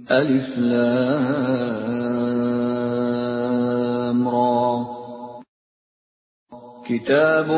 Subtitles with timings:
[0.08, 0.80] Alif Lam
[4.24, 4.73] Ra
[6.89, 7.51] كتاب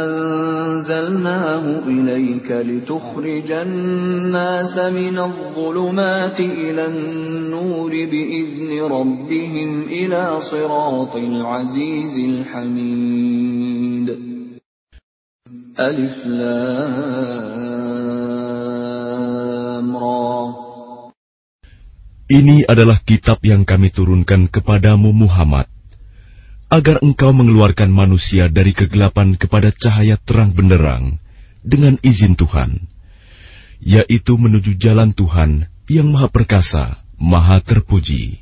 [0.00, 14.08] أنزلناه إليك لتخرج الناس من الظلمات إلى النور بإذن ربهم إلى صراط العزيز الحميد
[15.80, 17.46] ألف لام
[19.96, 20.38] را
[22.28, 25.64] Ini adalah kitab yang kami turunkan kepadamu Muhammad
[26.73, 31.21] agar engkau mengeluarkan manusia dari kegelapan kepada cahaya terang benderang
[31.61, 32.89] dengan izin Tuhan,
[33.77, 38.41] yaitu menuju jalan Tuhan yang Maha Perkasa, Maha Terpuji.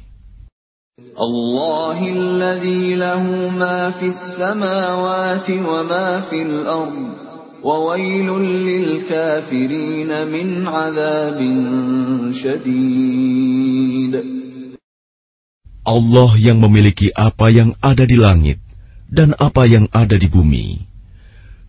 [15.87, 18.59] Allah yang memiliki apa yang ada di langit
[19.07, 20.83] dan apa yang ada di bumi.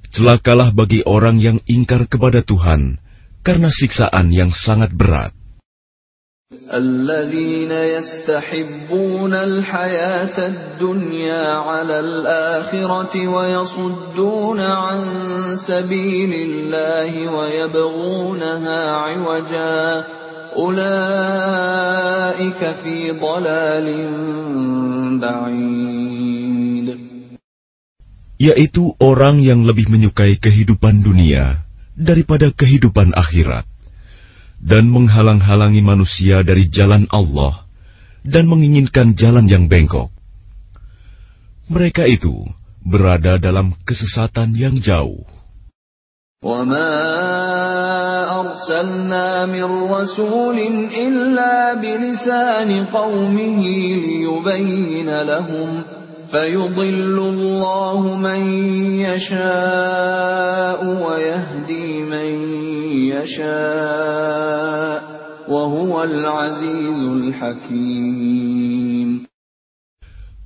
[0.10, 2.98] Celakalah bagi orang yang ingkar kepada Tuhan
[3.46, 5.38] karena siksaan yang sangat berat.
[6.48, 15.00] الذين يستحبون الحياة الدنيا على الآخرة ويصدون عن
[15.68, 20.18] سبيل الله ويبغونها عوجاً
[28.38, 31.66] yaitu orang yang lebih menyukai kehidupan dunia
[31.98, 33.66] daripada kehidupan akhirat
[34.62, 37.66] dan menghalang-halangi manusia dari jalan Allah
[38.22, 40.14] dan menginginkan jalan yang bengkok.
[41.68, 42.46] Mereka itu
[42.86, 45.26] berada dalam kesesatan yang jauh.
[46.38, 50.58] وما أرسلنا من رسول
[50.98, 53.62] إلا بلسان قومه
[54.04, 55.84] ليبين لهم
[56.32, 58.42] فيضل الله من
[59.08, 62.30] يشاء ويهدي من
[63.16, 65.00] يشاء
[65.48, 68.58] وهو العزيز الحكيم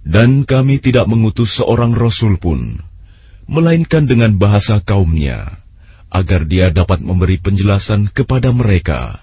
[0.01, 2.83] Dan kami tidak mengutus seorang rasul pun,
[3.47, 5.61] melainkan dengan bahasa kaumnya
[6.16, 9.20] agar dia dapat memberi penjelasan kepada mereka.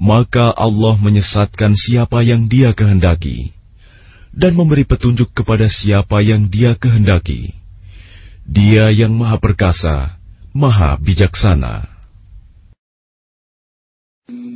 [0.00, 3.54] Maka Allah menyesatkan siapa yang dia kehendaki,
[4.34, 7.54] dan memberi petunjuk kepada siapa yang dia kehendaki.
[8.48, 10.18] Dia yang maha perkasa,
[10.50, 11.89] maha bijaksana.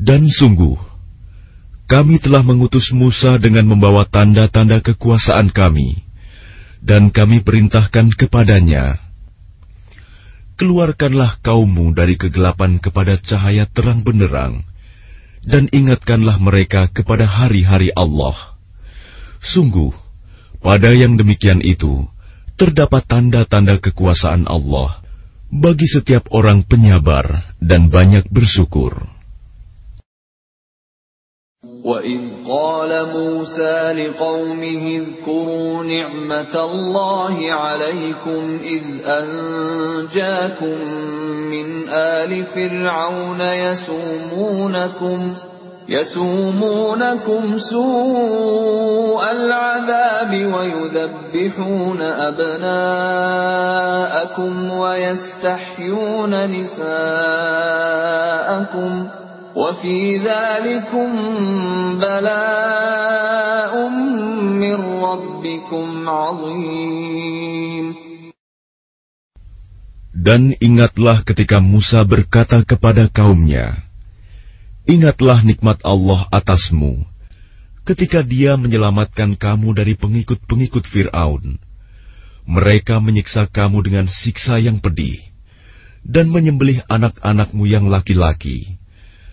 [0.00, 0.80] Dan sungguh,
[1.84, 6.00] kami telah mengutus Musa dengan membawa tanda-tanda kekuasaan kami,
[6.80, 8.96] dan kami perintahkan kepadanya,
[10.56, 14.64] Keluarkanlah kaummu dari kegelapan kepada cahaya terang benderang,
[15.44, 18.56] dan ingatkanlah mereka kepada hari-hari Allah.
[19.44, 19.92] Sungguh,
[20.64, 22.08] pada yang demikian itu,
[22.56, 25.00] terdapat tanda-tanda kekuasaan Allah
[25.52, 29.19] bagi setiap orang penyabar dan banyak bersyukur.
[31.84, 40.78] وَإِذْ قَالَ مُوسَى لِقَوْمِهِ اذْكُرُوا نِعْمَةَ اللَّهِ عَلَيْكُمْ إِذْ أَنْجَاكُمْ
[41.50, 45.34] مِنْ آلِ فِرْعَوْنَ يَسُومُونَكُمْ
[45.88, 53.10] يسومونكم سوء العذاب ويذبحون أبناءكم
[54.70, 56.90] ويستحيون نساءكم
[59.04, 59.19] ۖ
[59.55, 61.09] وفي ذلكم
[62.03, 63.73] بلاء
[64.59, 64.77] من
[65.07, 67.87] ربكم عظيم
[70.25, 73.85] Dan ingatlah ketika Musa berkata kepada kaumnya,
[74.89, 77.05] Ingatlah nikmat Allah atasmu,
[77.85, 81.61] ketika dia menyelamatkan kamu dari pengikut-pengikut Fir'aun.
[82.49, 85.21] Mereka menyiksa kamu dengan siksa yang pedih,
[86.01, 88.78] dan menyembelih anak-anakmu yang laki-laki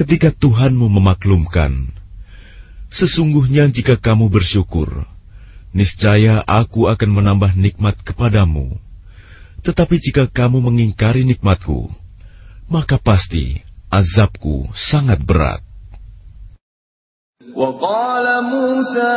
[0.00, 1.92] ketika Tuhanmu memaklumkan,
[2.88, 5.04] sesungguhnya jika kamu bersyukur,
[5.76, 8.80] niscaya aku akan menambah nikmat kepadamu
[9.60, 11.92] tetapi jika kamu mengingkari nikmatku,
[12.72, 13.60] maka pasti
[13.92, 15.60] azabku sangat berat.
[17.55, 19.15] وقال موسى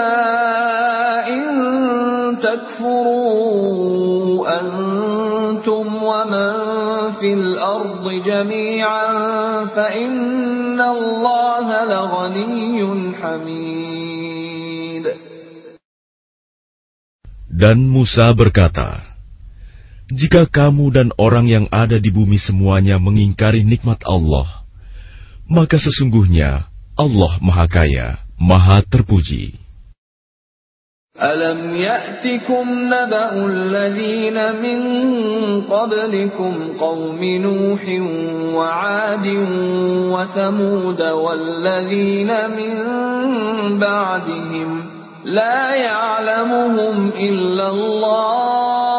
[1.33, 1.45] إن
[2.43, 3.89] تكفروا
[4.61, 6.53] أنتم ومن
[7.23, 9.07] في الأرض جميعا
[9.65, 12.79] فإن الله لغني
[13.15, 15.07] حميد
[17.59, 19.03] Dan Musa berkata,
[20.15, 24.63] jika kamu dan orang yang ada di bumi semuanya mengingkari nikmat Allah,
[25.51, 29.58] maka sesungguhnya Allah Maha Kaya, Maha Terpuji.
[31.18, 34.78] Alam ya'tikum naba'ul ladhina min
[35.66, 38.70] qablikum qawmi Nuhin wa
[39.18, 39.42] 'adin
[40.14, 42.78] wa Thamud wal ladhina min
[43.82, 44.70] ba'dihim
[45.26, 48.94] la ya'lamuhum illa Allah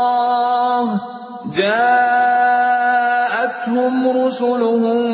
[2.75, 5.13] ja'atuhum rusuluhum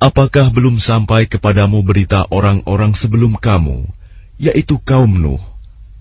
[0.00, 3.84] Apakah belum sampai kepadamu berita orang-orang sebelum kamu,
[4.40, 5.44] yaitu kaum Nuh,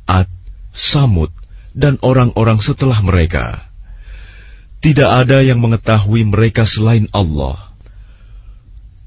[0.08, 0.32] Ad,
[0.72, 1.36] Samud,
[1.76, 3.68] dan orang-orang setelah mereka?
[4.80, 7.76] Tidak ada yang mengetahui mereka selain Allah.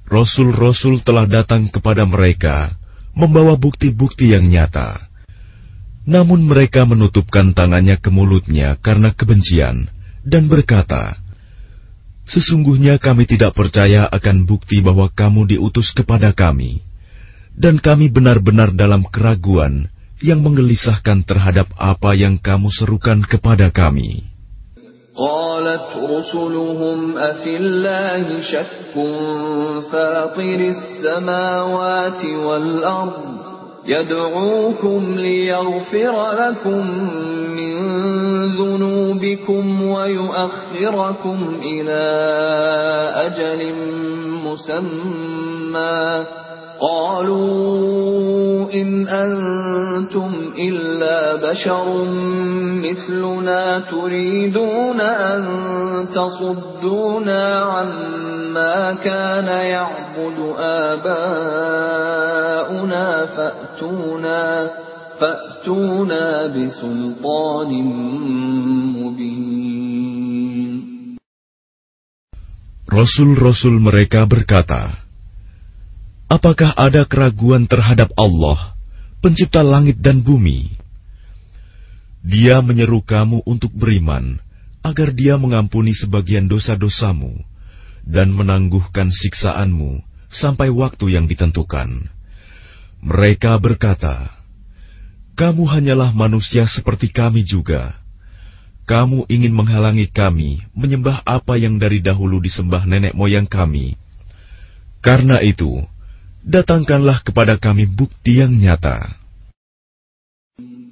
[0.05, 2.77] Rasul-rasul telah datang kepada mereka,
[3.17, 5.09] membawa bukti-bukti yang nyata.
[6.05, 9.89] Namun mereka menutupkan tangannya ke mulutnya karena kebencian,
[10.21, 11.22] dan berkata,
[12.28, 16.84] Sesungguhnya kami tidak percaya akan bukti bahwa kamu diutus kepada kami,
[17.56, 19.88] dan kami benar-benar dalam keraguan
[20.20, 24.38] yang menggelisahkan terhadap apa yang kamu serukan kepada kami.
[25.18, 28.94] قالت رسلهم أفي الله شك
[29.92, 33.51] فاطر السماوات والأرض
[33.87, 36.87] يدعوكم ليغفر لكم
[37.57, 37.75] من
[38.57, 42.03] ذنوبكم ويؤخركم إلى
[43.27, 43.75] أجل
[44.45, 46.27] مسمى.
[46.82, 52.06] قالوا إن أنتم إلا بشر
[52.86, 55.44] مثلنا تريدون أن
[56.14, 62.06] تصدونا عما كان يعبد آباؤنا
[63.26, 64.70] فأتونا
[65.20, 67.72] فأتونا بسلطان
[69.02, 69.58] مبين
[72.88, 75.01] Rasul-rasul mereka berkata,
[76.33, 78.73] Apakah ada keraguan terhadap Allah,
[79.21, 80.73] Pencipta langit dan bumi?
[82.25, 84.41] Dia menyeru kamu untuk beriman,
[84.81, 87.37] agar Dia mengampuni sebagian dosa-dosamu
[88.09, 90.01] dan menangguhkan siksaanmu
[90.33, 92.09] sampai waktu yang ditentukan.
[93.05, 94.33] Mereka berkata,
[95.37, 97.93] "Kamu hanyalah manusia seperti kami juga.
[98.89, 104.01] Kamu ingin menghalangi kami menyembah apa yang dari dahulu disembah nenek moyang kami.
[105.05, 105.92] Karena itu,
[106.48, 109.28] datangkanlah kepada kami bukti yang nyata.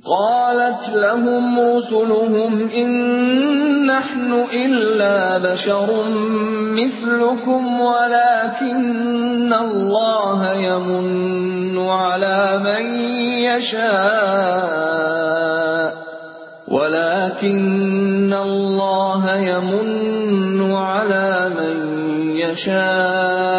[0.05, 2.89] قالت لهم رسلهم إن
[3.85, 5.89] نحن إلا بشر
[6.77, 12.85] مثلكم ولكن الله يمن على من
[13.49, 14.85] يشاء
[16.67, 21.77] ولكن الله يمن على من
[22.37, 23.58] يشاء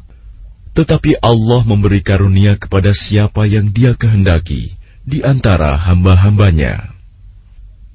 [0.76, 6.92] tetapi Allah memberi karunia kepada siapa yang Dia kehendaki di antara hamba-hambanya.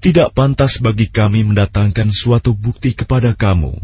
[0.01, 3.77] Tidak pantas bagi kami mendatangkan suatu bukti kepada kamu,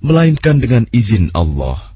[0.00, 1.92] melainkan dengan izin Allah,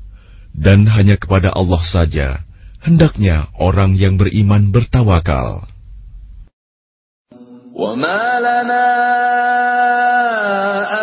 [0.52, 2.46] dan hanya kepada Allah saja."
[2.86, 5.66] hendaknya orang yang beriman bertawakal.
[7.76, 8.88] وما لنا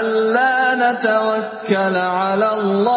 [0.02, 2.97] ألا نتوكل على الله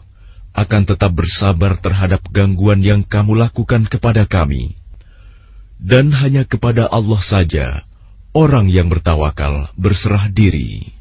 [0.56, 4.76] akan tetap bersabar terhadap gangguan yang kamu lakukan kepada kami,
[5.76, 7.84] dan hanya kepada Allah saja
[8.32, 10.96] orang yang bertawakal berserah diri.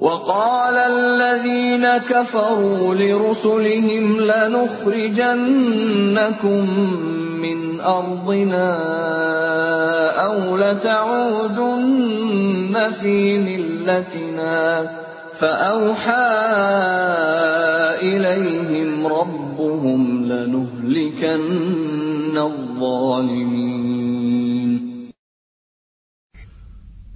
[0.00, 5.40] وقال الذين كفروا لرسلهم لنخرجنكم
[7.36, 8.68] من أرضنا
[10.24, 11.92] أو لتعودن
[13.00, 14.88] في ملتنا
[15.40, 16.26] فأوحى
[18.02, 21.40] إليهم ربهم لنهلكن
[22.36, 23.90] الظالمين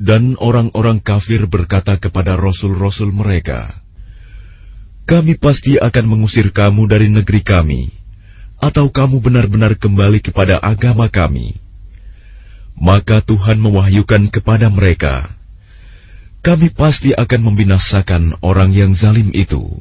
[0.04, 3.80] Dan orang-orang kafir berkata kepada rasul-rasul mereka,
[5.08, 7.88] "Kami pasti akan mengusir kamu dari negeri kami,
[8.60, 11.56] atau kamu benar-benar kembali kepada agama kami."
[12.76, 15.30] Maka Tuhan mewahyukan kepada mereka,
[16.39, 19.75] kami pasti akan membinasakan orang yang zalim itu.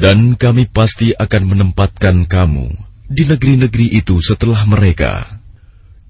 [0.00, 2.68] Dan kami pasti akan menempatkan kamu
[3.10, 5.40] di negeri-negeri itu setelah mereka.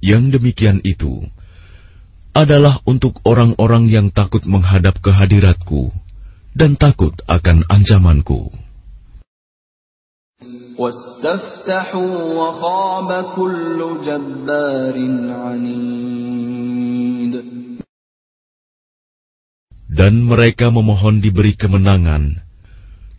[0.00, 1.24] Yang demikian itu
[2.30, 5.90] adalah untuk orang-orang yang takut menghadap kehadiratku
[6.54, 8.50] dan takut akan ancamanku.
[19.90, 22.40] Dan mereka memohon diberi kemenangan,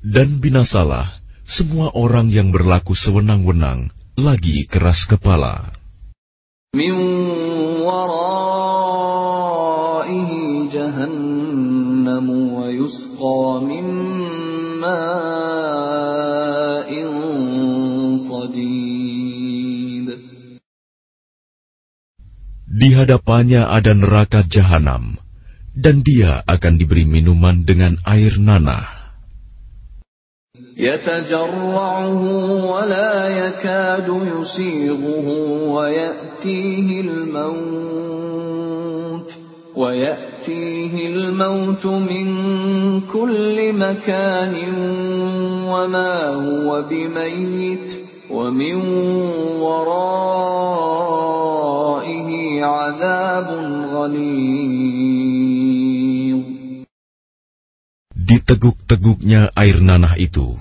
[0.01, 5.75] dan binasalah semua orang yang berlaku sewenang-wenang lagi keras kepala.
[6.72, 6.96] Min
[13.21, 13.87] yusqa min
[22.76, 25.16] Di hadapannya ada neraka jahanam,
[25.73, 29.06] dan dia akan diberi minuman dengan air nanah.
[30.76, 32.21] يتجرعه
[32.68, 35.28] ولا يكاد يسيغه
[35.73, 38.60] ويأتيه الموت
[39.76, 42.26] ويأتيه الموت من
[43.00, 44.54] كل مكان
[45.68, 47.88] وما هو بميت
[48.30, 48.75] ومن
[49.61, 50.71] ورائه
[52.64, 53.49] عذاب
[53.92, 54.76] غليظ
[58.26, 60.59] Diteguk-teguknya air nanah itu,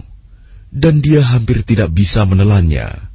[0.69, 3.09] dan dia hampir tidak bisa menelannya.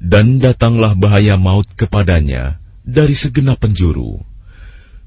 [0.00, 2.56] Dan datanglah bahaya maut kepadanya
[2.88, 4.16] dari segenap penjuru,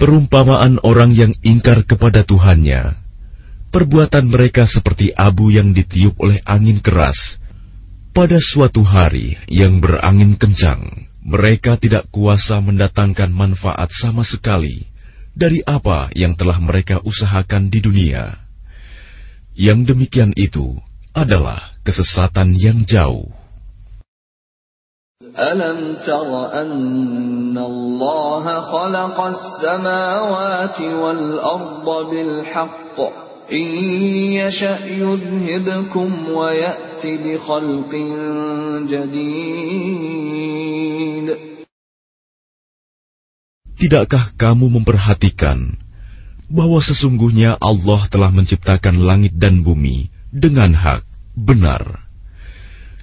[0.00, 2.98] Perumpamaan orang yang ingkar kepada Tuhannya,
[3.70, 7.38] perbuatan mereka seperti abu yang ditiup oleh angin keras.
[8.10, 14.90] Pada suatu hari yang berangin kencang, mereka tidak kuasa mendatangkan manfaat sama sekali
[15.38, 18.42] dari apa yang telah mereka usahakan di dunia.
[19.54, 20.82] Yang demikian itu
[21.19, 23.31] adalah kesesatan yang jauh.
[25.35, 32.97] ألم تر أن الله خلق السماوات والأرض بالحق
[33.51, 33.65] إن
[34.39, 37.91] يشأ يذهبكم ويأت بخلق
[38.91, 40.25] جديد
[43.75, 45.75] Tidakkah kamu memperhatikan
[46.47, 51.03] bahwa sesungguhnya Allah telah menciptakan langit dan bumi dengan hak,
[51.40, 52.06] Benar.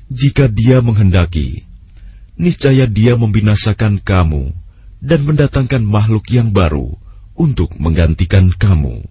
[0.08, 1.68] Jika Dia menghendaki,
[2.40, 4.56] niscaya Dia membinasakan kamu
[5.04, 6.96] dan mendatangkan makhluk yang baru
[7.36, 9.04] untuk menggantikan kamu.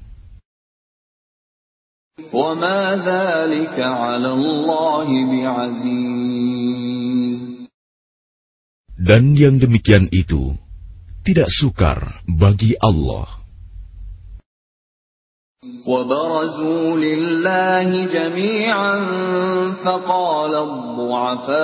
[8.96, 10.56] Dan yang demikian itu
[11.22, 13.35] tidak sukar bagi Allah.
[15.86, 18.94] وبرزوا لله جميعا
[19.84, 21.56] فقال الضعفاء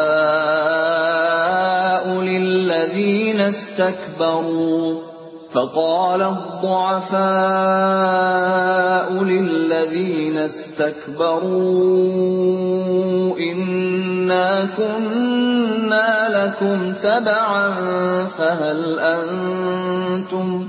[2.21, 5.13] للذين استكبروا
[5.55, 7.23] فقال الضعفاء
[9.25, 11.43] للذين استكبروا
[13.39, 17.69] إنا كنا لكم تبعا
[18.39, 20.69] فهل أنتم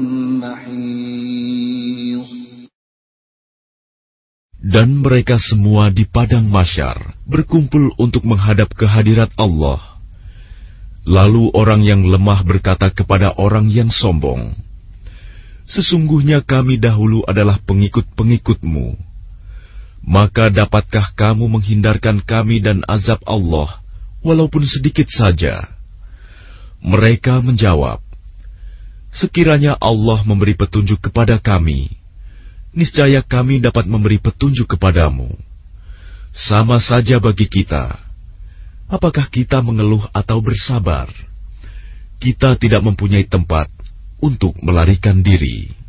[4.61, 9.81] Dan mereka semua di padang masyar berkumpul untuk menghadap kehadirat Allah.
[11.01, 14.53] Lalu orang yang lemah berkata kepada orang yang sombong,
[15.65, 19.01] Sesungguhnya kami dahulu adalah pengikut-pengikutmu.
[20.05, 23.81] Maka dapatkah kamu menghindarkan kami dan azab Allah,
[24.21, 25.73] walaupun sedikit saja?
[26.85, 28.01] Mereka menjawab,
[29.09, 32.00] Sekiranya Allah memberi petunjuk kepada kami,
[32.76, 35.32] niscaya kami dapat memberi petunjuk kepadamu.
[36.36, 37.96] Sama saja bagi kita.
[38.86, 41.08] Apakah kita mengeluh atau bersabar?
[42.20, 43.72] Kita tidak mempunyai tempat
[44.20, 45.86] untuk melarikan diri.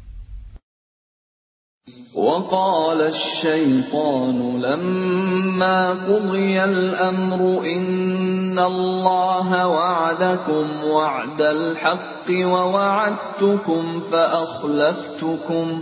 [2.17, 15.81] وقال الشيطان لما قضي الأمر إن الله وعدكم وعد الحق ووعدتكم فأخلفتكم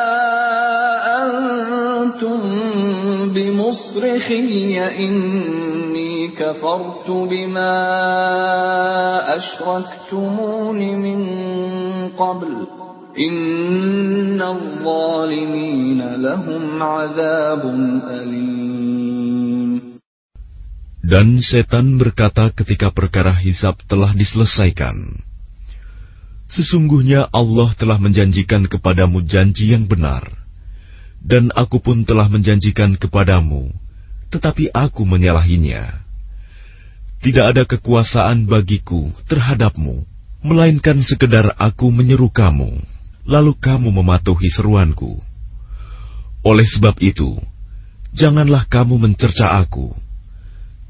[4.00, 7.76] بمصرخي إني كفرت بما
[9.36, 11.20] أشركتمون من
[12.08, 12.52] قبل
[13.28, 17.62] إن الظالمين لهم عذاب
[18.08, 18.56] أليم
[21.06, 25.22] Dan setan berkata ketika perkara hisab telah diselesaikan,
[26.50, 30.26] Sesungguhnya Allah telah menjanjikan kepadamu janji yang benar,
[31.26, 33.74] dan aku pun telah menjanjikan kepadamu,
[34.31, 36.01] tetapi aku menyalahinya.
[37.21, 40.07] Tidak ada kekuasaan bagiku terhadapmu,
[40.41, 42.81] melainkan sekedar aku menyeru kamu,
[43.29, 45.21] lalu kamu mematuhi seruanku.
[46.41, 47.37] Oleh sebab itu,
[48.17, 49.93] janganlah kamu mencerca aku,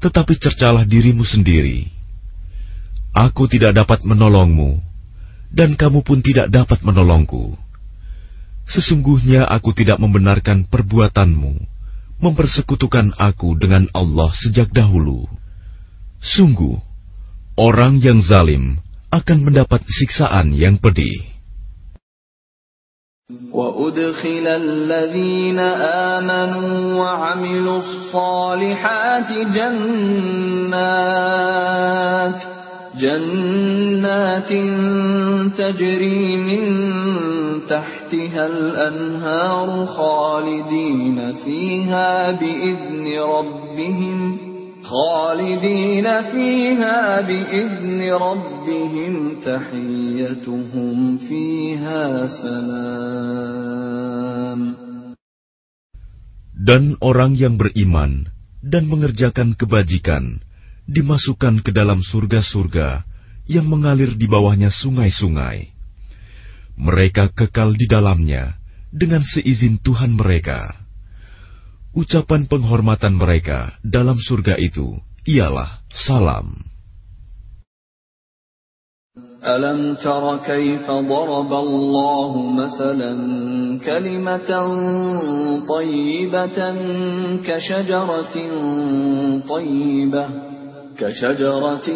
[0.00, 1.92] tetapi cercalah dirimu sendiri.
[3.12, 4.80] Aku tidak dapat menolongmu,
[5.52, 7.52] dan kamu pun tidak dapat menolongku.
[8.72, 11.71] Sesungguhnya aku tidak membenarkan perbuatanmu,
[12.21, 15.29] mempersekutukan aku dengan Allah sejak dahulu.
[16.17, 16.81] Sungguh,
[17.57, 18.81] orang yang zalim
[19.13, 21.37] akan mendapat siksaan yang pedih.
[23.51, 25.59] وأدخل الذين
[26.15, 30.87] آمنوا وعملوا الصالحات جنات
[32.95, 34.51] جنات
[35.57, 36.63] تجري من
[37.69, 44.37] تحتها الأنهار خالدين فيها بإذن ربهم
[44.83, 53.77] خالدين فيها بإذن ربهم تحيتهم فيها سلام
[56.67, 58.27] Dan orang yang beriman
[58.59, 60.43] dan mengerjakan kebajikan
[60.91, 63.03] dimasukkan ke dalam surga-surga
[63.47, 65.71] yang mengalir di bawahnya sungai-sungai.
[66.77, 68.55] Mereka kekal di dalamnya
[68.93, 70.75] dengan seizin Tuhan mereka.
[71.97, 76.67] Ucapan penghormatan mereka dalam surga itu ialah salam.
[79.37, 83.13] ألم تر كيف ضرب الله مثلا
[83.85, 84.51] كلمة
[85.69, 86.59] طيبة
[87.45, 88.35] كشجرة
[89.49, 90.25] طيبة
[90.97, 91.87] كشجرة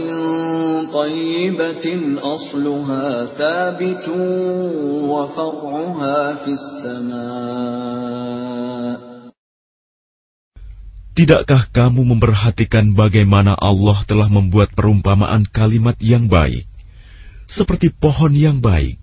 [0.94, 1.86] طيبة
[2.22, 4.06] أصلها ثابت
[5.12, 8.32] وفرعها في السماء
[11.12, 16.64] Tidakkah kamu memperhatikan bagaimana Allah telah membuat perumpamaan kalimat yang baik,
[17.52, 18.96] seperti pohon yang baik,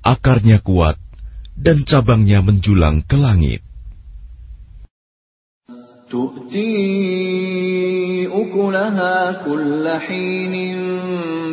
[0.00, 0.96] akarnya kuat,
[1.60, 3.60] dan cabangnya menjulang ke langit?
[6.10, 7.53] تؤتي
[8.34, 10.54] أكلها كل حين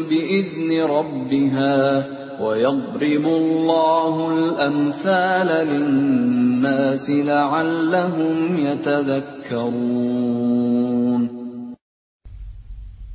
[0.09, 1.77] بإذن ربها
[2.41, 10.17] ويضرب الله الأمثال للناس لعلهم يتذكرون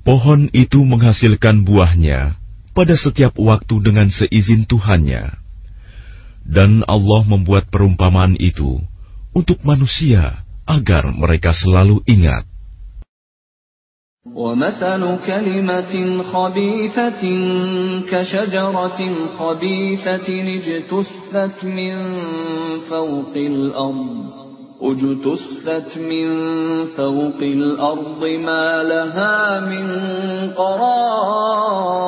[0.02, 2.34] Pohon itu menghasilkan buahnya
[2.74, 5.38] pada setiap waktu dengan seizin Tuhannya.
[6.42, 8.82] Dan Allah membuat perumpamaan itu
[9.30, 12.45] untuk manusia agar mereka selalu ingat.
[14.26, 17.22] ومثل كلمة خبيثة
[18.10, 19.00] كشجرة
[19.38, 21.94] خبيثة اجتثت من
[22.90, 24.32] فوق الأرض
[24.82, 26.26] اجتثت من
[26.94, 29.86] فوق الأرض ما لها من
[30.54, 32.02] قرار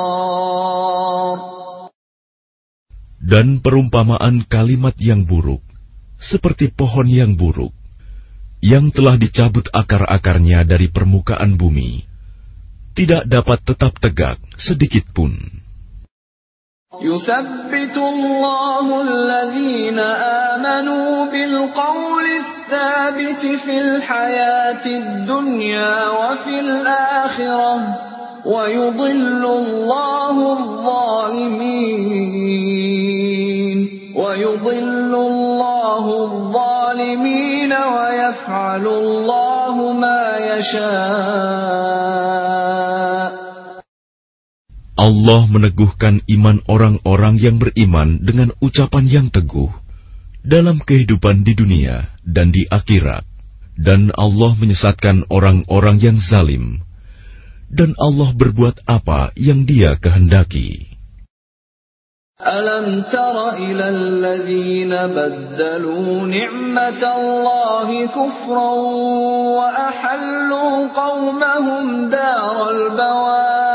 [3.25, 5.65] Dan perumpamaan kalimat yang buruk,
[6.21, 7.73] seperti pohon yang buruk,
[8.65, 12.08] yang telah dicabut akar-akarnya dari permukaan bumi,
[13.00, 15.32] tidak dapat tetap tegak sedikit pun.
[17.00, 20.00] يثبت الله الذين
[20.50, 27.76] آمنوا بالقول الثابت في الحياة الدنيا وفي الآخرة
[28.46, 32.10] ويضل الله الظالمين
[34.16, 42.39] ويضل الله الظالمين ويفعل الله ما يشاء
[45.10, 49.74] Allah meneguhkan iman orang-orang yang beriman dengan ucapan yang teguh
[50.46, 53.26] dalam kehidupan di dunia dan di akhirat,
[53.74, 56.86] dan Allah menyesatkan orang-orang yang zalim,
[57.74, 60.94] dan Allah berbuat apa yang Dia kehendaki.
[62.40, 68.80] Alam tara ila alladhina baddalu ni'matallahi kufran
[69.58, 73.69] wa ahallu qawmahum daral bawar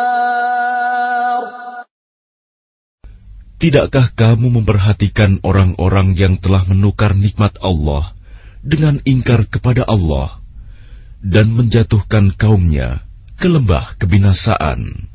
[3.60, 8.16] Tidakkah kamu memperhatikan orang-orang yang telah menukar nikmat Allah
[8.64, 10.40] dengan ingkar kepada Allah
[11.20, 13.04] dan menjatuhkan kaumnya
[13.36, 15.12] ke lembah kebinasaan?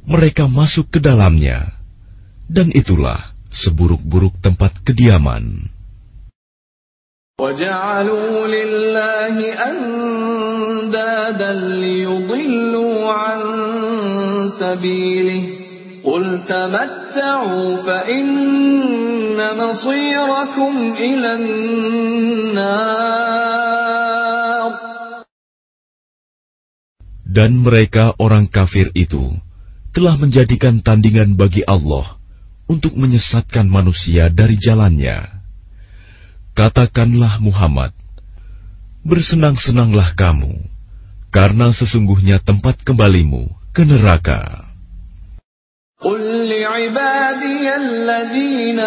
[0.06, 1.78] Mereka masuk ke dalamnya,
[2.50, 5.72] dan itulah seburuk-buruk tempat kediaman.
[7.41, 9.36] وجعلوا لله
[9.70, 13.41] أندادا ليضلوا عن
[14.62, 15.44] سبيله
[16.06, 18.30] قل تمتعوا فإن
[19.58, 22.62] مصيركم إلى النار
[27.32, 29.32] Dan mereka orang kafir itu
[29.96, 32.15] telah menjadikan tandingan bagi Allah
[32.72, 35.44] untuk menyesatkan manusia dari jalannya.
[36.56, 37.91] Katakanlah Muhammad,
[39.04, 40.60] bersenang-senanglah kamu,
[41.32, 44.72] karena sesungguhnya tempat kembalimu ke neraka.
[46.02, 48.80] قل لعبادي الذين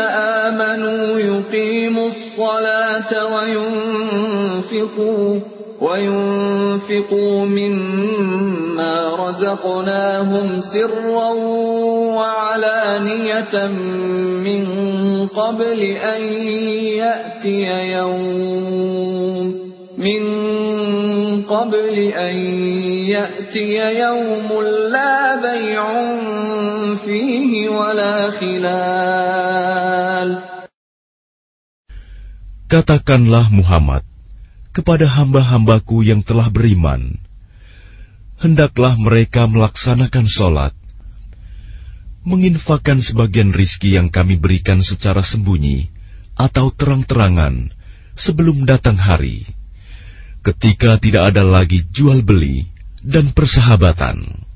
[0.42, 5.30] آمنوا يقيموا الصلاة وينفقوا
[5.81, 11.29] وينفقوا مما رزقناهم سرا
[12.19, 13.67] وعلانية
[14.43, 14.63] من
[15.27, 16.21] قبل أن
[16.99, 20.21] يأتي يوم من
[21.43, 22.35] قبل أن
[23.15, 24.49] يأتي يوم
[24.91, 25.85] لا بيع
[27.05, 30.29] فيه ولا خلال
[32.69, 34.05] Katakanlah Muhammad
[34.79, 37.19] kepada hamba-hambaku yang telah beriman,
[38.39, 40.71] hendaklah mereka melaksanakan sholat,
[42.23, 45.91] menginfakkan sebagian rizki yang kami berikan secara sembunyi
[46.39, 47.75] atau terang-terangan
[48.15, 49.43] sebelum datang hari
[50.47, 52.71] ketika tidak ada lagi jual beli
[53.03, 54.47] dan persahabatan.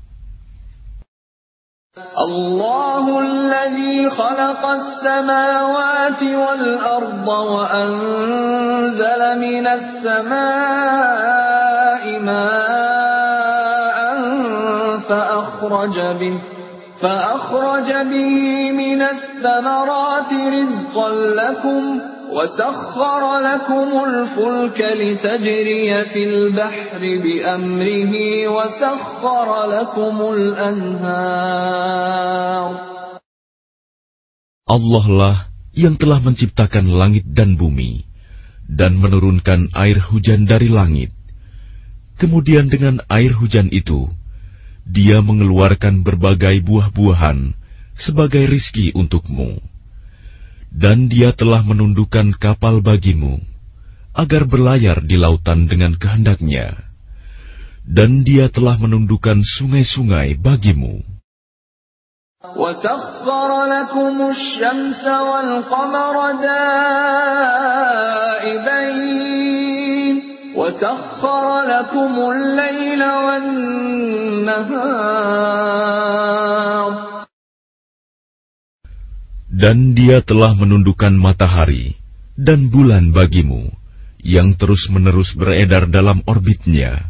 [2.18, 10.84] الله الذي خلق السماوات والأرض وأنزل من السماء
[12.20, 13.98] ماء
[15.08, 16.38] فأخرج به
[17.02, 28.13] فأخرج به من الثمرات رزقا لكم وسخر لكم الفلك لتجري في البحر بأمره
[28.47, 31.69] وسخر لكم الأنهار
[34.69, 38.05] Allah lah yang telah menciptakan langit dan bumi
[38.69, 41.09] dan menurunkan air hujan dari langit.
[42.21, 44.05] Kemudian dengan air hujan itu,
[44.85, 47.57] dia mengeluarkan berbagai buah-buahan
[47.97, 49.57] sebagai rizki untukmu
[50.73, 53.41] dan dia telah menundukkan kapal bagimu
[54.13, 56.75] agar berlayar di lautan dengan kehendaknya,
[57.85, 61.01] dan dia telah menundukkan sungai-sungai bagimu.
[62.39, 63.49] وسخر
[79.53, 81.97] Dan dia telah menundukkan matahari
[82.37, 83.67] dan bulan bagimu,
[84.21, 87.09] yang terus-menerus beredar dalam orbitnya,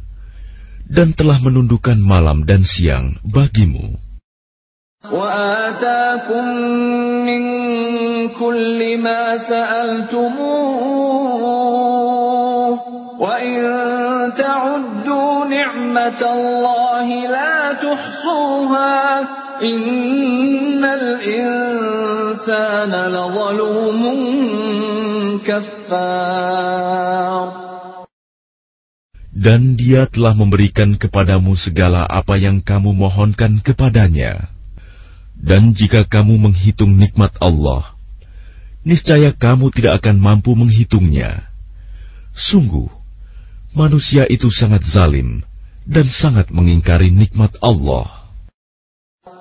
[0.90, 4.00] dan telah menundukkan malam dan siang bagimu.
[5.00, 6.46] وآتاكم
[7.24, 7.44] من
[8.36, 11.40] كل ما سألتموه
[13.20, 13.60] وإن
[14.36, 19.00] تعدوا نعمة الله لا تحصوها
[29.35, 34.51] dan Dia telah memberikan kepadamu segala apa yang kamu mohonkan kepadanya.
[35.37, 37.95] Dan jika kamu menghitung nikmat Allah,
[38.83, 41.47] niscaya kamu tidak akan mampu menghitungnya.
[42.35, 42.89] Sungguh,
[43.77, 45.45] manusia itu sangat zalim
[45.85, 48.24] dan sangat mengingkari nikmat Allah.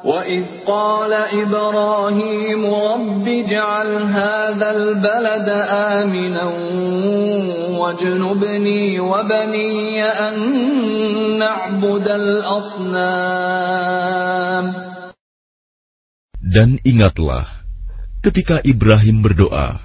[0.03, 5.49] وَإِذْ قَالَ إِبْرَاهِيمُ رَبِّ اجْعَلْ هَذَا الْبَلَدَ
[5.99, 6.47] آمِنًا
[7.79, 10.35] وَاجْنُبْنِي وَبَنِيَّ أَن
[11.39, 12.95] نَّعْبُدَ الْأَصْنَامَ
[16.43, 17.47] Dan ingatlah,
[18.27, 19.79] ketika Ibrahim berdoa,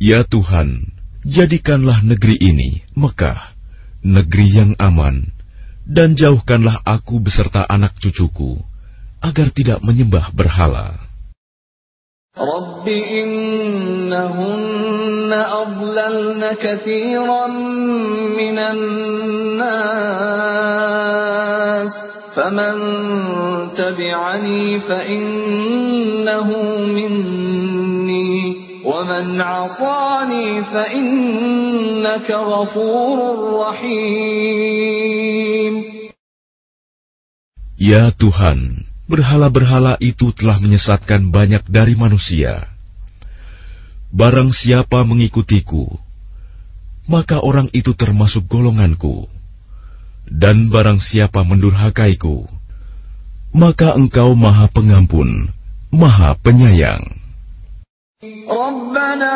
[0.00, 0.88] Ya Tuhan,
[1.20, 3.52] jadikanlah negeri ini, Mekah,
[4.00, 5.36] negeri yang aman,
[5.84, 8.69] dan jauhkanlah aku beserta anak cucuku,
[9.22, 11.06] agar tidak menyembah berhala.
[12.36, 12.84] رب
[14.12, 14.52] إنهن
[15.32, 17.46] أضللن كثيرا
[18.36, 19.96] من الناس
[22.36, 22.76] فمن
[23.72, 26.48] تبعني فإنه
[26.92, 33.18] مني ومن عصاني فإنك غفور
[33.60, 34.66] رحيم
[37.76, 42.71] Ya Tuhan, berhala-berhala itu telah menyesatkan banyak dari manusia.
[44.15, 45.99] Barang siapa mengikutiku,
[47.11, 49.27] maka orang itu termasuk golonganku.
[50.31, 52.47] Dan barang siapa mendurhakaiku,
[53.51, 55.51] maka engkau maha pengampun,
[55.91, 57.03] maha penyayang.
[58.47, 59.35] Rabbana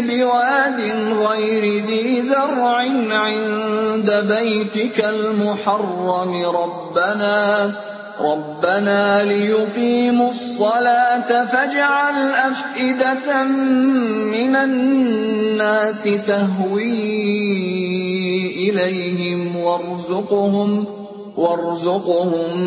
[0.00, 0.80] بواد
[1.26, 2.76] غير ذي زرع
[3.10, 6.32] عند بيتك المحرم.
[6.44, 7.72] ربنا
[8.20, 13.42] ربنا ليقيموا الصلاة فاجعل أفئدة
[14.34, 17.28] من الناس تهوي
[18.68, 20.86] إليهم وارزقهم
[21.36, 22.58] وارزقهم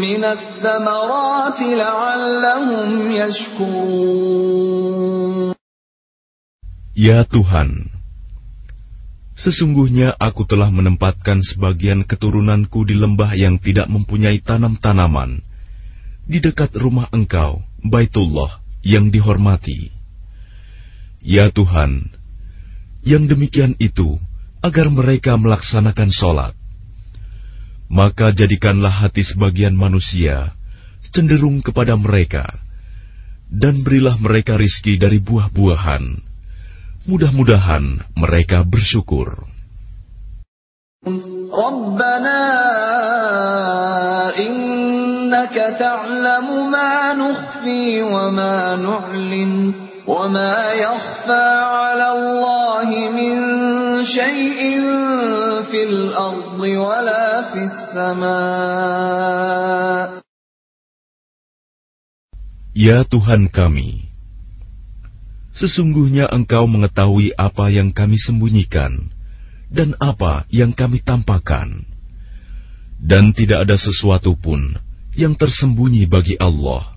[0.00, 4.75] من الثمرات لعلهم يشكرون.
[6.96, 7.92] Ya Tuhan,
[9.36, 15.44] sesungguhnya aku telah menempatkan sebagian keturunanku di lembah yang tidak mempunyai tanam-tanaman,
[16.24, 19.92] di dekat rumah engkau, Baitullah, yang dihormati.
[21.20, 22.16] Ya Tuhan,
[23.04, 24.16] yang demikian itu
[24.64, 26.56] agar mereka melaksanakan sholat.
[27.92, 30.56] Maka jadikanlah hati sebagian manusia
[31.12, 32.56] cenderung kepada mereka,
[33.52, 36.25] dan berilah mereka rizki dari buah-buahan
[37.09, 39.49] Mudah-mudahan mereka bersyukur.
[41.51, 42.41] ربنا
[44.37, 49.73] إنك تعلم ما نخفي وما نعلن
[50.07, 53.35] وما يخفى على الله من
[54.05, 54.61] شيء
[55.71, 59.21] في الأرض ولا في السماء
[62.71, 64.04] Ya Tuhan kami,
[65.56, 69.08] Sesungguhnya engkau mengetahui apa yang kami sembunyikan
[69.72, 71.88] dan apa yang kami tampakkan.
[72.96, 74.76] Dan tidak ada sesuatu pun
[75.16, 76.96] yang tersembunyi bagi Allah,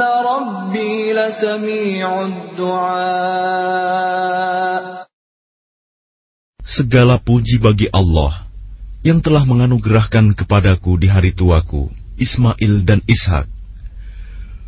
[0.00, 3.76] ربي لسميع الدعاء
[6.66, 8.50] Segala puji bagi Allah
[9.00, 11.88] yang telah menganugerahkan kepadaku di hari tuaku,
[12.20, 13.48] Ismail dan Ishak.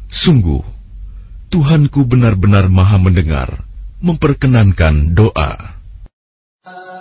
[0.08, 0.64] Sungguh,
[1.52, 3.60] Tuhanku benar-benar maha mendengar,
[4.00, 5.76] memperkenankan doa.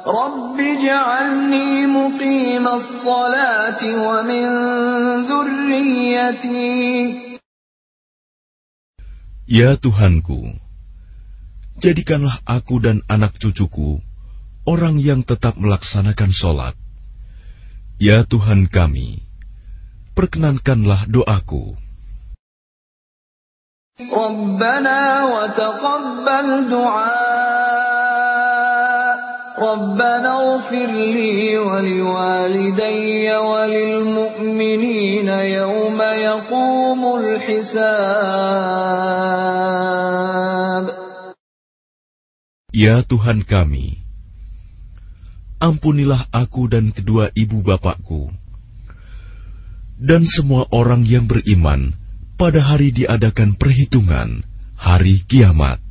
[0.04, 4.44] Rabbi ja'alni muqimas salati wa min
[5.24, 7.21] dhurriyyati.
[9.53, 10.57] Ya Tuhanku,
[11.85, 14.01] jadikanlah aku dan anak cucuku
[14.65, 16.73] orang yang tetap melaksanakan sholat.
[18.01, 19.21] Ya Tuhan kami,
[20.17, 21.77] perkenankanlah doaku.
[24.01, 26.73] Rabbana wa taqabbal
[29.62, 38.58] ربنا اغفر لي ولوالدي وللمؤمنين يوم يقوم الحساب
[42.78, 44.06] Ya Tuhan kami,
[45.58, 48.30] ampunilah aku dan kedua ibu bapakku,
[49.98, 51.98] dan semua orang yang beriman
[52.38, 54.46] pada hari diadakan perhitungan
[54.78, 55.82] hari kiamat.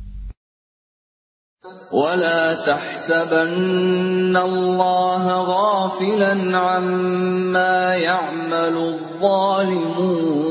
[1.91, 10.47] ولا تحسبن الله غافلا عما يعمل الظالمون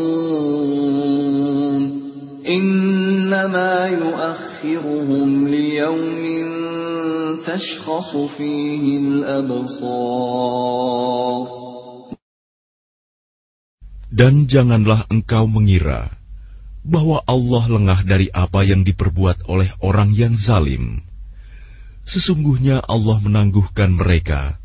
[2.49, 6.25] إنما يؤخرهم ليوم
[7.47, 10.47] تشخص فيه الأبصار
[14.17, 16.09] Dan janganlah engkau mengira
[16.81, 21.05] bahwa Allah lengah dari apa yang diperbuat oleh orang yang zalim.
[22.07, 24.63] Sesungguhnya Allah menangguhkan mereka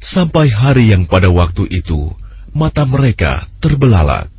[0.00, 2.08] sampai hari yang pada waktu itu
[2.56, 4.32] mata mereka terbelalak.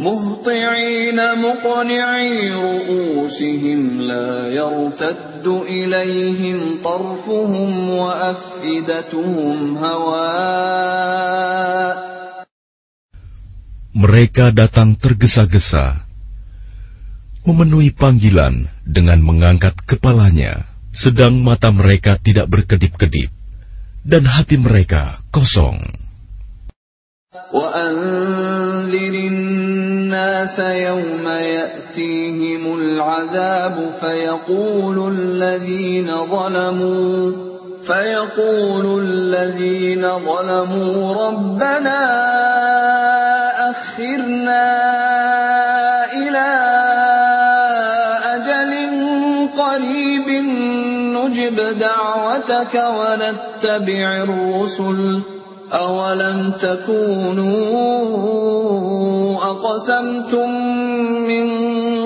[0.00, 11.30] مهطعين مقنعي رؤوسهم لا يرتد إليهم طرفهم وأفئدتهم هواء
[13.90, 16.06] Mereka datang tergesa-gesa,
[17.44, 23.30] memenuhi panggilan dengan mengangkat kepalanya, sedang mata mereka tidak berkedip-kedip,
[24.04, 25.78] dan hati mereka kosong.
[27.54, 37.32] وأنذر الناس يوم يأتيهم العذاب فيقول الذين ظلموا
[37.86, 42.00] فيقول الذين ظلموا ربنا
[43.70, 45.03] أخرنا
[51.74, 55.22] دعوتك ونتبع الرسل
[55.72, 57.60] أولم تكونوا
[59.50, 60.50] أقسمتم
[61.30, 61.46] من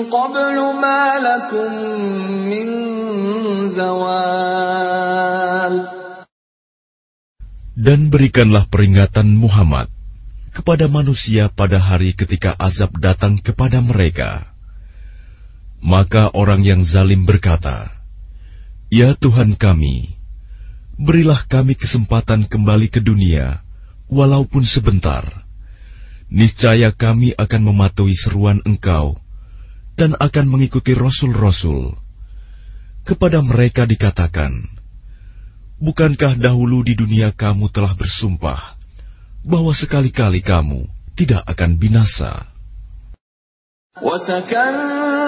[0.05, 1.71] قبل ما لكم
[2.49, 2.67] من
[3.73, 5.75] زوال
[7.75, 9.91] Dan berikanlah peringatan Muhammad
[10.55, 14.55] kepada manusia pada hari ketika azab datang kepada mereka.
[15.85, 17.93] Maka orang yang zalim berkata,
[18.90, 20.18] Ya Tuhan kami,
[20.98, 23.62] berilah kami kesempatan kembali ke dunia,
[24.10, 25.46] walaupun sebentar.
[26.26, 29.14] Niscaya kami akan mematuhi seruan Engkau
[29.94, 31.94] dan akan mengikuti rasul-rasul.
[33.06, 34.58] Kepada mereka dikatakan,
[35.78, 38.74] Bukankah dahulu di dunia kamu telah bersumpah
[39.46, 40.84] bahwa sekali-kali kamu
[41.14, 42.50] tidak akan binasa.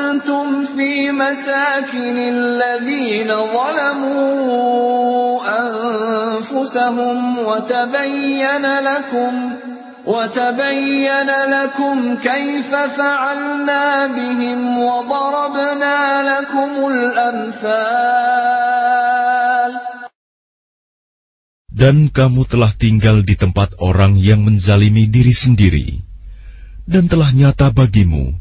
[0.01, 4.57] وسكنتم في مساكن الذين ظلموا
[5.61, 9.33] أنفسهم وتبين لكم
[10.05, 18.27] وتبين لكم كيف فعلنا بهم وضربنا لكم الأمثال
[21.77, 26.01] Dan kamu telah tinggal di tempat orang yang menzalimi diri sendiri,
[26.89, 28.40] dan telah nyata bagimu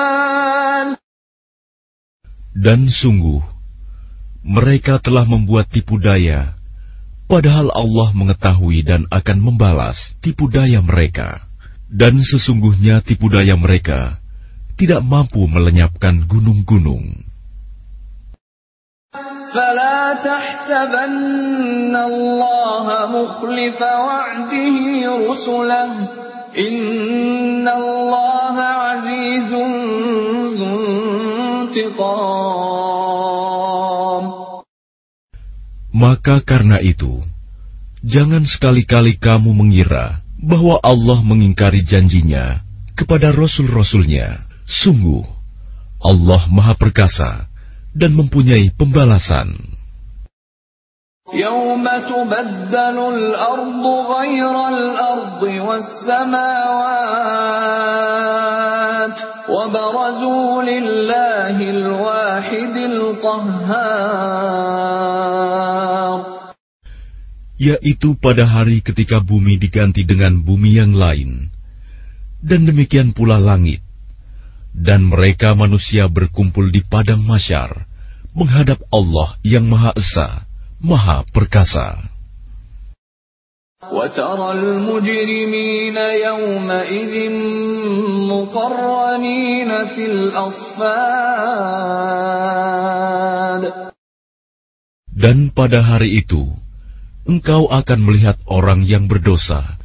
[2.61, 3.41] Dan sungguh,
[4.45, 6.53] mereka telah membuat tipu daya,
[7.25, 11.41] padahal Allah mengetahui dan akan membalas tipu daya mereka.
[11.89, 14.21] Dan sesungguhnya tipu daya mereka
[14.77, 17.25] tidak mampu melenyapkan gunung-gunung.
[35.96, 37.24] Maka karena itu,
[38.04, 42.60] jangan sekali-kali kamu mengira bahwa Allah mengingkari janjinya
[42.92, 44.44] kepada rasul-rasulnya.
[44.66, 45.24] Sungguh,
[46.02, 47.48] Allah Maha Perkasa
[47.96, 49.76] dan mempunyai pembalasan.
[51.26, 57.16] يوم تبدل الأرض غير الأرض والسماوات
[59.50, 64.26] وبرزوا لله الواحد القهار
[67.56, 71.48] yaitu pada hari ketika bumi diganti dengan bumi yang lain,
[72.44, 73.80] dan demikian pula langit,
[74.76, 77.88] dan mereka manusia berkumpul di padang masyar
[78.36, 80.44] menghadap Allah yang Maha Esa,
[80.84, 82.09] Maha Perkasa.
[83.92, 87.30] وترى المجرمين يومئذ
[88.32, 91.36] مقرنين في الأصفاد
[95.16, 96.44] Dan pada hari itu,
[97.24, 99.80] engkau akan melihat orang yang berdosa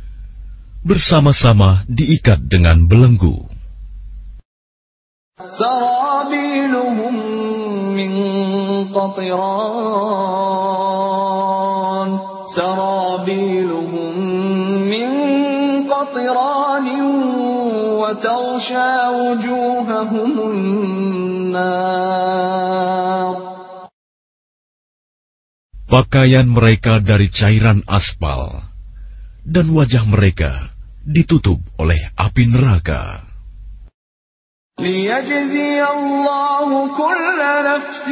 [0.84, 3.47] bersama-sama diikat dengan belenggu.
[5.41, 7.15] سرابيلهم
[7.97, 8.11] من
[8.93, 9.41] قطران
[12.55, 12.94] سرابيلهم
[18.65, 21.82] وتغشى وجوههم النار
[25.91, 28.63] Pakaian mereka dari cairan aspal,
[29.43, 30.72] dan wajah mereka
[31.03, 33.28] ditutup oleh api neraka.
[34.80, 38.07] ليجزي الله كل نفس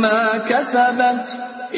[0.00, 1.26] ما كسبت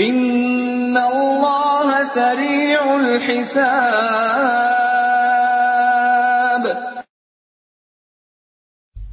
[0.00, 4.83] إن الله سريع الحساب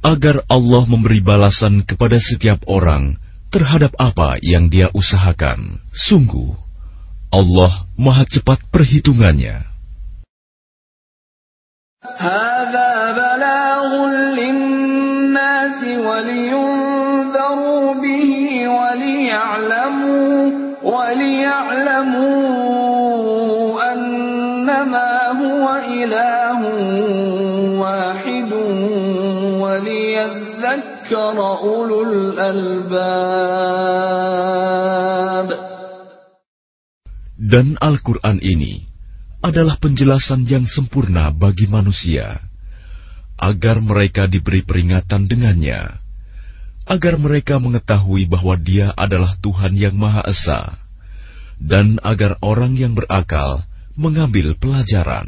[0.02, 3.18] agar Allah memberi balasan kepada setiap orang
[3.50, 5.82] terhadap apa yang dia usahakan.
[5.92, 6.54] Sungguh,
[7.32, 9.66] Allah Maha Cepat perhitungannya.
[12.18, 13.90] هذا بلاغ
[14.38, 18.32] للناس ولينذروا به
[20.82, 22.41] وليعلموا
[37.43, 38.87] Dan Al-Quran ini
[39.43, 42.39] adalah penjelasan yang sempurna bagi manusia,
[43.35, 45.99] agar mereka diberi peringatan dengannya,
[46.87, 50.79] agar mereka mengetahui bahwa Dia adalah Tuhan yang Maha Esa,
[51.59, 53.67] dan agar orang yang berakal
[53.99, 55.27] mengambil pelajaran.